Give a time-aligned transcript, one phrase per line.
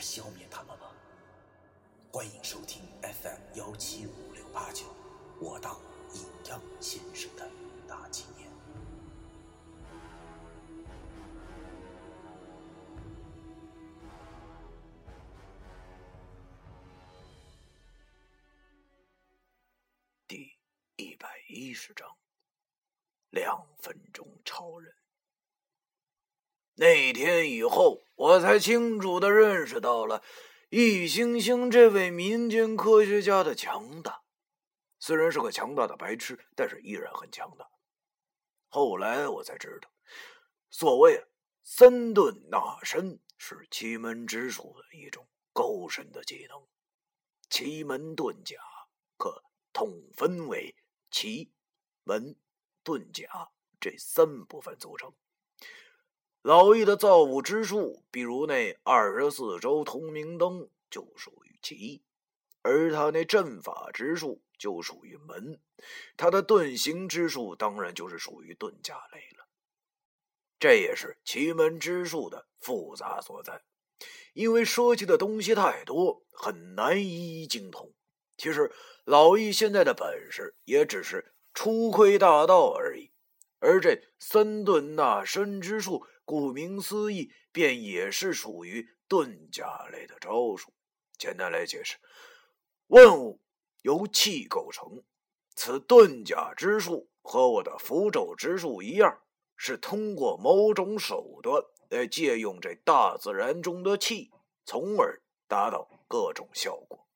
[0.00, 0.86] 消灭他们吗？
[2.10, 4.86] 欢迎收听 FM 幺七五六八九，
[5.40, 5.78] 我当
[6.14, 7.48] 阴阳先生的
[7.86, 8.50] 大纪念。
[20.26, 20.58] 第
[20.96, 22.16] 一百一十章，
[23.30, 24.99] 两分钟超人。
[26.80, 30.22] 那天以后，我才清楚的认识到了
[30.70, 34.22] 易星星这位民间科学家的强大。
[34.98, 37.68] 虽然是个强大的白痴，但是依然很强大。
[38.68, 39.90] 后来我才知道，
[40.70, 41.26] 所谓
[41.62, 46.66] 三遁纳身是奇门之术的一种高深的技能。
[47.50, 48.56] 奇门遁甲
[49.18, 49.44] 可
[49.74, 50.74] 统分为
[51.10, 51.52] 奇
[52.04, 52.34] 门
[52.82, 55.12] 遁甲这三部分组成。
[56.42, 62.02] 老易的造物之术，比如那二十四周通明灯，就属于奇；
[62.62, 64.42] 而他那阵法之术。
[64.60, 65.58] 就属于门，
[66.18, 69.48] 他的遁形之术当然就是属于遁甲类了。
[70.58, 73.62] 这也是奇门之术的复杂所在，
[74.34, 77.90] 因为涉及的东西太多，很难一一精通。
[78.36, 78.70] 其实
[79.04, 83.12] 老易现在的本事也只是初窥大道而已，
[83.60, 90.72] 而这三遁纳身之术，顾名思义，便也是属于遁甲类的招数。
[91.18, 91.96] 简单来解释，
[92.86, 93.40] 万物。
[93.82, 95.02] 由气构成，
[95.54, 99.22] 此遁甲之术和我的符咒之术一样，
[99.56, 104.30] 是通过某种手段来借用这大自然中的气，
[104.66, 107.08] 从而达到各种效果。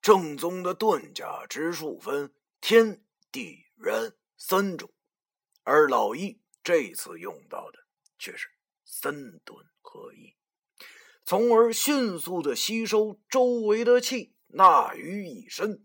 [0.00, 4.90] 正宗的遁甲之术分天地人三种，
[5.62, 7.85] 而老易这次用到的
[8.18, 8.48] 却是
[8.84, 10.34] 三顿合一，
[11.24, 14.34] 从而迅速的吸收周围的气。
[14.48, 15.82] 纳于一身。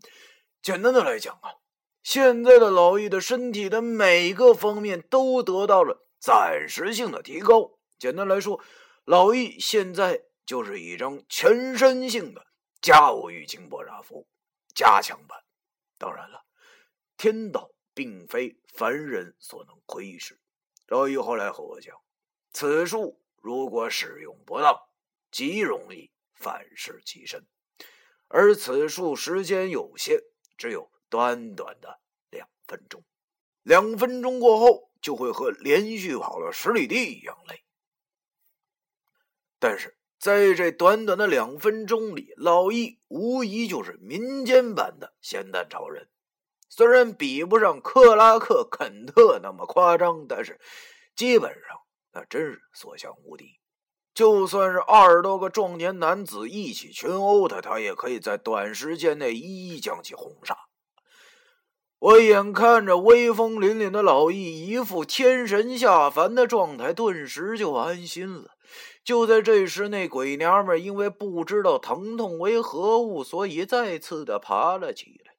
[0.62, 1.60] 简单的来讲啊，
[2.02, 7.78] 现在的老易的身体的每个方面都得到了暂时性的提高。
[7.98, 8.62] 简单来说，
[9.04, 12.46] 老易现在就是一张全身性的
[12.80, 14.26] 加我玉清波拉符
[14.74, 15.40] 加强版。
[15.98, 16.46] 当然了，
[17.16, 20.38] 天道并非凡人所能窥视。
[20.86, 21.94] 老易后来和我讲，
[22.52, 24.76] 此术如果使用不当，
[25.30, 27.46] 极容易反噬其身。
[28.28, 30.20] 而此术时间有限，
[30.56, 33.04] 只有短短的两分钟。
[33.62, 37.62] 两分钟过后，就会和连续跑了十里地一样累。
[39.58, 46.08] 但是在这短短的两分钟里，老易无疑就是民间版的咸蛋超人。
[46.68, 50.58] 虽然比不上克拉克·肯特那么夸张，但是
[51.14, 51.81] 基本上
[52.12, 53.58] 那真是所向无敌。
[54.14, 60.56] 就算是二十多个壮年男子一起群殴他，他也可以在短时间内一一将其轰杀。
[61.98, 68.50] 我眼看着威风凛凛的老易一副天神下凡的状态，顿时就安心了。
[69.04, 75.31] 就在这时，那鬼娘们因为不知道疼痛为何物，所以再次的爬了起来。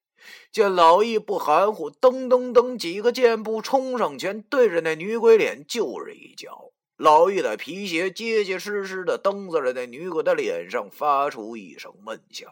[0.52, 6.72] 见老易不含糊，噔噔噔几个箭步冲上前，对着那女鬼脸就是一脚。
[6.96, 12.52] 老易的皮鞋结结实实的蹬在了那女鬼的脸上，发出一声闷响，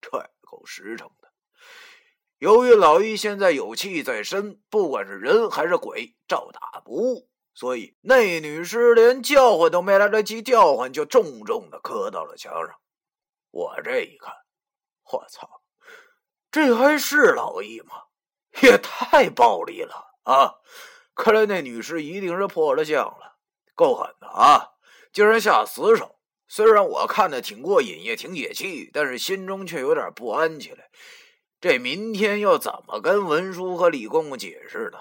[0.00, 1.28] 这够实诚的。
[2.38, 12.76] 由于老易现在有气在身，不管是人还是鬼，照打不误，所以那女尸连叫唤都没来得及叫唤，就重重的磕到了墙上。
[13.50, 14.34] 我这一看，
[15.12, 15.62] 我操，
[16.56, 18.04] 这还是老易吗？
[18.62, 20.54] 也太暴力了啊！
[21.14, 23.36] 看来那女尸一定是破了相了。
[23.74, 24.70] 够狠的啊！
[25.12, 26.18] 竟然下死手。
[26.48, 30.88] 虽然我看的挺过瘾，也挺解气，但是心中却有点不安起来。
[31.60, 34.98] 这明天要怎么跟文叔和李公公解释呢？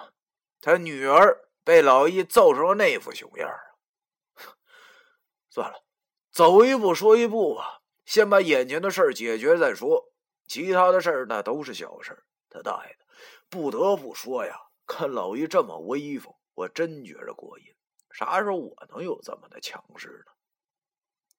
[0.60, 4.44] 他女儿被老易揍成了那副熊样啊！
[5.50, 5.86] 算了，
[6.34, 10.12] 走一步说一步吧，先把眼前的事儿解决再说。
[10.48, 12.18] 其他的事儿那都是小事。
[12.50, 13.06] 他大爷的！
[13.50, 14.56] 不得不说呀，
[14.88, 17.66] 看老易这么威风，我真觉着过瘾。
[18.12, 20.32] 啥时候我能有这么的强势呢？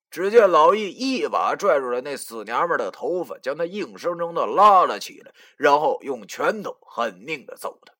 [0.09, 7.93] 只见老易一把拽住了那死娘们的头发，将她硬生生的拉了起来，然后用拳头狠命的揍她。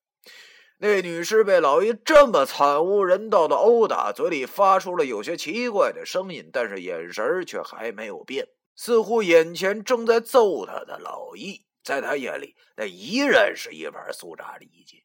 [0.77, 15.03] 那女尸被老易这么惨无人道的殴打，嘴里发出了有些奇怪的声音，但是眼神却还没有变，似乎眼前正在揍他的老易，在他眼里那依然是一盘酥炸里脊。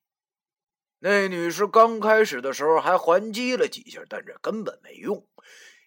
[1.00, 5.26] 那女尸刚开始的时候还还击了几下，但这根本没用。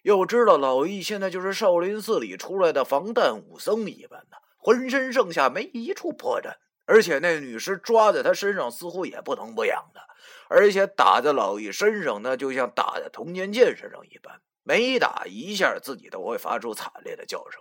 [0.02, 6.56] 要知道，老易现在就是少林寺里出来的防弹武僧一般的，浑身上下没一处破绽。
[6.84, 10.00] 而且那女尸抓在他身上，似乎也不疼不痒的，
[10.48, 17.60] 而且打在老易身上，那就像打在童年剑身上一般，每打一下，自己都会发出惨烈的叫声，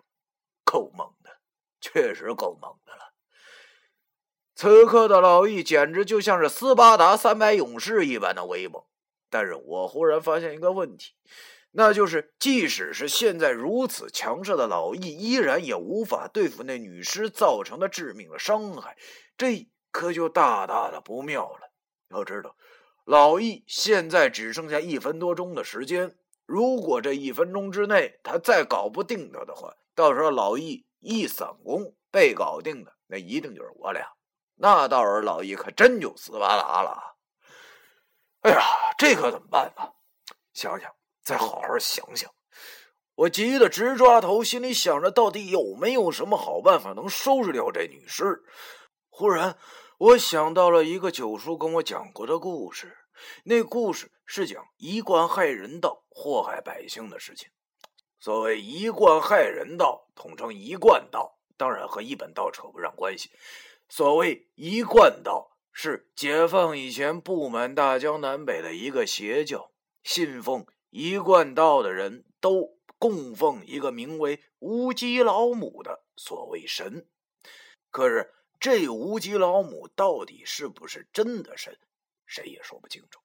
[0.75, 1.29] 够猛的，
[1.79, 3.13] 确实够猛的了。
[4.55, 8.83] 此刻的老易简直就像是斯巴达三百勇士一般的威猛，
[9.29, 11.13] 但是我忽然发现一个问题，
[11.71, 18.97] 那就是即使是现在如此强势的老易，依然也无法对付那女尸造成的致命的伤害，
[19.37, 21.71] 这可就大大的不妙了。
[22.09, 22.57] 要知道，
[23.05, 34.05] 老易现在只剩下一分多钟的时间，如果这一分钟之内他再搞不定他的话，到时候老易一散功被搞定的，那一定就是我俩。
[34.55, 37.15] 那到时候老易可真就斯巴达了。
[38.41, 38.61] 哎呀，
[38.97, 39.93] 这可怎么办呢？
[40.53, 40.93] 想想，
[41.23, 42.31] 再好好想想。
[43.15, 48.43] 我急得直抓头，心里想着到底有没有什么好办法能收拾掉这女尸。
[49.09, 49.57] 忽然，
[49.97, 52.97] 我想到了一个九叔跟我讲过的故事。
[53.45, 57.49] 那故事是讲一贯害人道，祸害百姓的事情。
[58.25, 63.29] 所谓一贯害人道，统称一贯道，当然和一本道扯不上关系。
[63.87, 69.69] 所谓一贯道，是解放以前布满大江南北的一个邪教。
[70.03, 77.07] 信奉一贯道的人都供奉一个名为无极老母的所谓神。
[77.91, 81.77] 可是这无极老母到底是不是真的神，
[82.25, 83.19] 谁也说不清楚。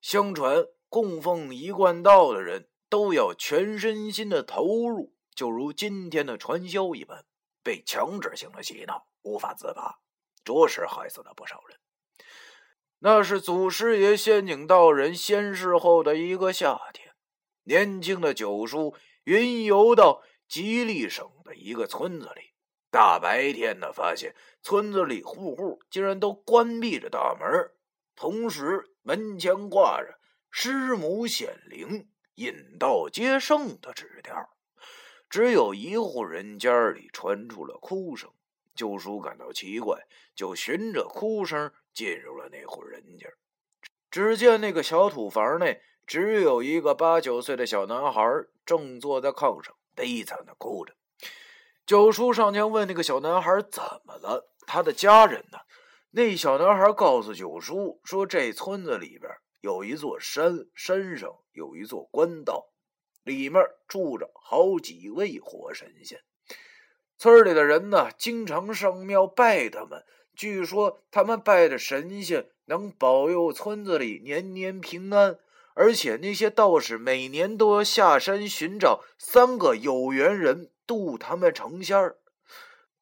[0.00, 7.24] 相传供奉一贯道的人都要全身心的投入，就如今天的传销一般，
[7.62, 9.06] 被强制性的洗脑。
[9.22, 9.98] 无法自拔，
[10.42, 11.78] 着实害死了不少人。
[13.00, 17.12] 那是祖师爷仙景道人仙逝后的一个夏天，
[17.64, 18.94] 年轻的九叔
[19.24, 22.54] 云游到吉利省的一个村子里，
[22.90, 27.70] 大白天的发现村子里户户竟然都关闭着大门，
[28.14, 30.18] 同时门前挂着
[30.50, 32.08] “师母显灵，
[32.38, 34.48] 引道接圣”的纸条，
[35.28, 38.30] 只有一户人家里传出了哭声。
[38.76, 40.06] 九叔感到奇怪，
[40.36, 43.26] 就循着哭声进入了那户人家。
[44.08, 48.22] 只见那个小土房内只有一个八九岁的小男孩，
[48.64, 50.94] 正坐在炕上悲惨的哭着。
[51.84, 55.58] 九叔上前问那个小男孩怎么了，他的家人呢？
[56.12, 59.28] 那小男孩告诉九叔说：“这村子里边
[59.60, 62.70] 有一座山，山上有一座官道，
[63.24, 66.20] 里面住着好几位活神仙。”
[67.18, 70.04] 村里的人呢，经常上庙拜他们。
[70.36, 75.36] 据说他们拜的神仙能保佑村子里年年平安，
[75.74, 82.18] 而且那些道士每年都要下山寻找三个有缘人，渡他们成仙儿。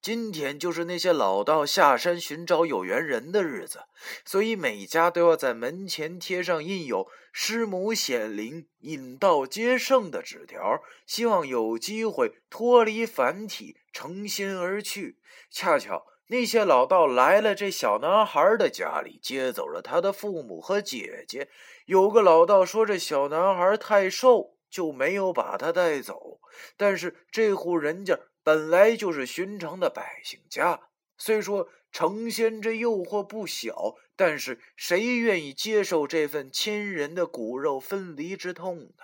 [0.07, 3.81] 今天就是那些老道下山寻找有缘人的日子，
[4.25, 15.19] 所以每家都要在门前贴上印有“师母显灵，引道接圣”的纸条，希望有机会脱离凡体，成仙而去。
[15.51, 21.49] 恰巧那些老道来了这小男孩的家里，接走了他的父母和姐姐。
[21.87, 26.39] 有个老道说这小男孩太瘦，就没有把他带走。
[26.77, 28.17] 但是这户人家。
[28.47, 30.83] 本来就是寻常的百姓家，
[31.19, 39.03] 虽说成仙这诱惑不小，但是谁愿意接受这份亲人的骨肉分离之痛呢？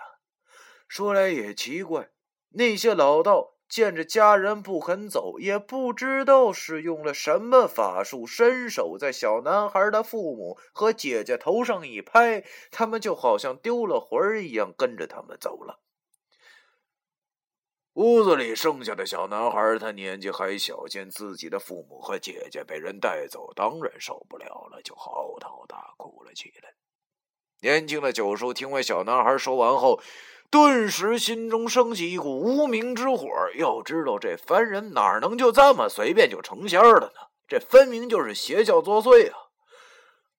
[0.87, 2.11] 说来也奇怪，
[2.51, 15.81] 那些老道见着家人不肯走，也不知道是用了什么法术，伸手在小男孩的父母和姐姐头上一拍，他们就好像丢了魂儿一样，跟着他们走了。
[17.93, 26.73] 屋子里剩下的小男孩，他年纪还小，见自己的父母和姐姐被人带走，当然受不了了，就嚎啕大哭了起来。
[27.61, 30.01] 年轻的九叔听完小男孩说完后，
[30.49, 33.27] 顿时心中升起一股无名之火。
[33.55, 37.29] 要知道，这凡人哪能就这么随便就成仙了呢？
[37.47, 39.37] 这分明就是邪教作祟啊！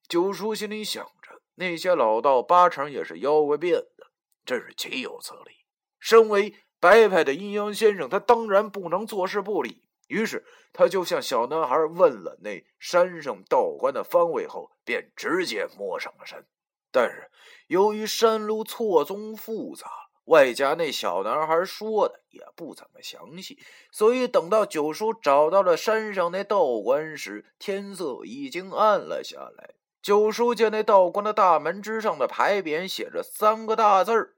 [0.09, 4.07] 九叔心里想着，那些老道八成也是妖怪变的，
[4.45, 5.65] 真是岂有此理！
[6.01, 6.53] 身为
[6.85, 9.85] 白派的阴阳先生，他当然不能坐视不理。
[10.09, 16.45] 于是，他就向小男孩问了那山上道观的方位后，便直接摸上了山。
[16.93, 17.31] 但是，
[17.69, 19.87] 由于山路错综复杂，
[20.27, 23.59] 外加那小男孩说的也不怎么详细，
[23.91, 29.71] 所以等到九叔找到了山上那道观时，天色已经暗了下来。
[30.03, 34.35] 九叔见那道观的大门之上的牌匾写着三个大字儿。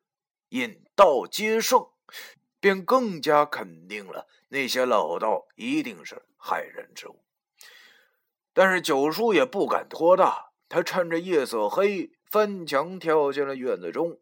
[0.50, 1.88] 引道皆圣，
[2.60, 7.22] 便更加肯定了那些老道一定是害人之物。
[8.52, 14.20] 但是九叔也不敢托大，他趁着夜色黑，翻墙跳进了院子中。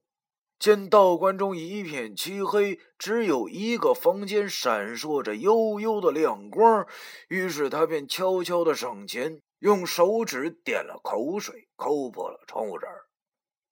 [0.58, 6.86] 见道观中一片漆黑，只有一个房间闪烁着幽幽的亮光，
[7.28, 12.86] 于是他便悄悄的上前，用手指点了口水，抠破了窗户纸，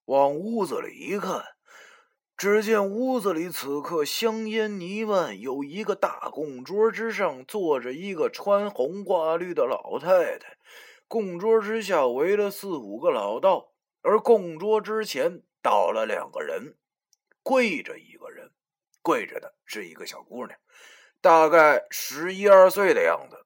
[0.05, 1.43] 往屋子里一看。
[2.35, 10.57] 只见屋子里此刻香烟弥漫，有一个大供桌之上坐着一个穿红挂绿的老太太，
[11.07, 13.71] 供桌之下围了四五个老道，
[14.01, 16.75] 而供桌之前倒了两个人，
[17.43, 18.51] 跪着一个人，
[19.01, 20.59] 跪着的是一个小姑娘，
[21.21, 23.45] 大概十一二岁的样子。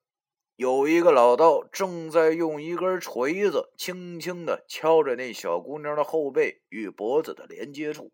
[0.55, 8.11] 有一个老道正在用一根锤子轻轻的敲着那小姑娘的后背与脖子的连接处。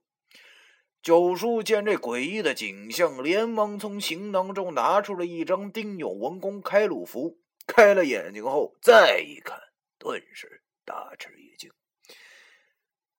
[1.04, 9.60] 九叔见这诡异的景象，连忙从行囊中拿出了一张丁勇文公开路符，开了眼睛后再一看，
[10.00, 11.70] 顿时大吃一惊。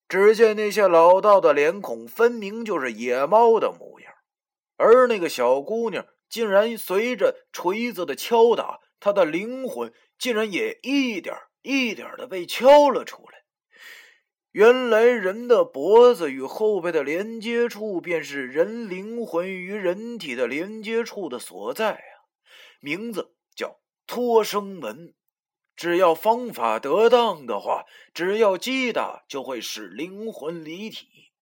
[0.09, 4.11] 只见那些老道的脸孔分明就是野猫的模样，
[4.77, 13.44] 而那个小姑娘竟然随着锤子的敲打，她的灵魂竟然也一点一点的被敲了出来。
[14.55, 22.23] 原来人的脖子与后背的连接处，便是人灵魂与人体的连接处的所在啊！
[22.79, 25.13] 名字叫托生门。
[25.75, 27.83] 只要方法得当的话，
[28.13, 31.33] 只要击打，就会使灵魂离体。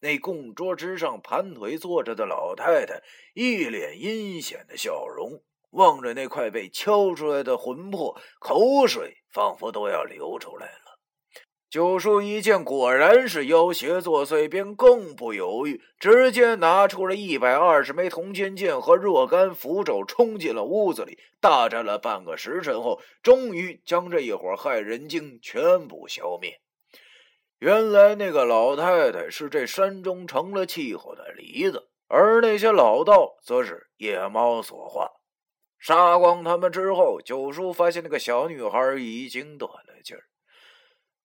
[0.00, 3.00] 那供桌之上盘腿坐着的老太太，
[3.34, 10.95] 一脸阴险的笑容，望着那块被敲出来的魂魄，口水仿佛都要流出来了。
[11.76, 21.18] 九叔一见，果然是妖邪作祟，便更不犹豫，直接拿出了一百二十枚铜钱剑和若干符咒，冲进了屋子里。
[21.38, 26.58] 大战了半个时辰后，终于将这一伙害人精全部消灭。
[27.58, 35.10] 原来那个老太太是这山中成了气候的梨子，而那些老道则是野猫所化。
[35.78, 40.22] 杀光他们之后，九叔发现那个小女孩已经断了劲儿。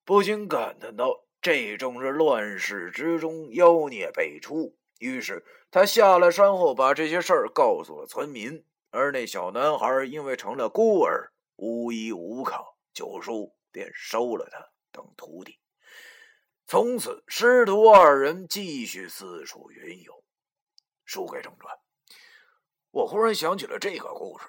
[0.03, 8.65] 不禁感叹道：“这正是乱世之中妖孽辈出。”于是他下了山后，把这些事儿告诉了村民。
[8.89, 15.59] 而那小男孩因为成了孤儿，无依无靠，九叔便收了他当徒弟。
[16.67, 20.23] 从此，师徒二人继续四处云游。
[21.05, 21.73] 书归正传，
[22.91, 24.45] 我忽然想起了这个故事。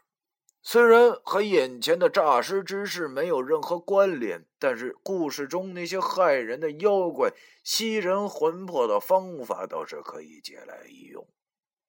[0.64, 7.32] 虽然和眼前的诈尸之事没有任何关联，但是故事中那些害人的妖怪
[7.64, 11.26] 吸人魂魄的方法倒是可以借来一用。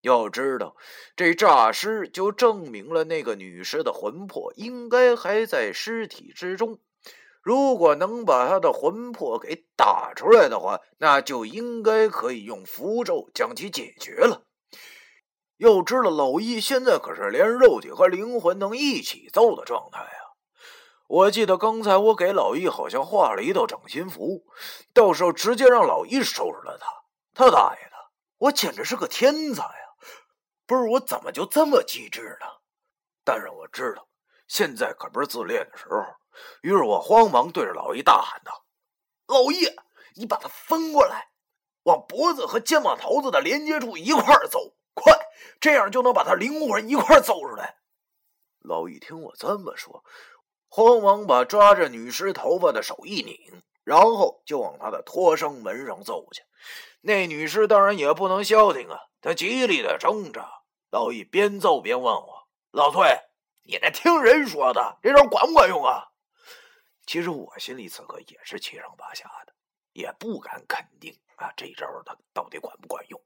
[0.02, 0.76] 要知道，
[1.16, 6.80] 这诈尸就证明了那个女尸的魂魄应该还在尸体之中。
[7.42, 14.46] 如果能把她的魂魄给打出来的话，那就应该可以用符咒将其解决了。
[15.58, 20.34] 要知道，老易现在可是连肉体和灵魂能一起揍的状态啊！
[21.08, 24.46] 我记得刚才我给老易好像画了一道掌心符，
[24.94, 26.88] 到时候直接让老易收拾了他。
[27.34, 27.96] 他大爷的，
[28.38, 29.86] 我简直是个天才啊！
[30.66, 32.48] 不是我怎么就这么机智呢？
[33.24, 34.08] 但是我知道，
[34.48, 35.98] 现在可不是自恋的时候。
[36.62, 38.66] 于是我慌忙对着老易大喊道
[39.28, 39.68] ：“老易，
[40.16, 41.30] 你把它分过来，
[41.84, 44.74] 往脖子和肩膀头子的连接处一块揍。”
[45.64, 47.78] 这样就能把他灵魂一块揍出来。
[48.60, 50.04] 老易听我这么说，
[50.68, 56.44] 慌忙把抓着女尸头发的手一拧，然后就往他的托生门上揍去。
[57.00, 60.52] 那女尸当然也不能消停啊，她极力的挣扎。
[60.92, 63.08] 老易边揍边问我：“老崔，
[63.64, 66.10] 你那听人说的这招管不管用啊？”
[67.08, 69.54] 其实我心里此刻也是七上八下的，
[69.94, 73.22] 也不敢肯定啊，这招他到底管不管用。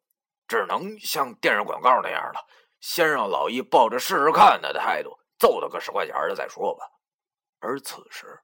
[0.47, 2.47] 只能像电视广告那样了
[2.79, 6.85] 先让老易抱着试试看的态度揍他个十块钱的再说吧。
[7.59, 8.39] 而此时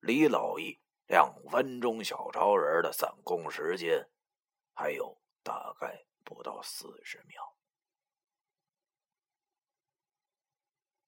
[0.00, 4.08] 离老易两分钟小超人的散功时间
[4.74, 7.56] 还有大概不到四十秒。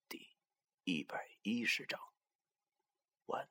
[0.09, 0.37] 第
[0.85, 2.00] 一百一十章
[3.26, 3.49] 完